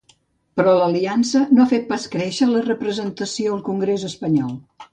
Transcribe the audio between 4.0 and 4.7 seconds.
espanyol.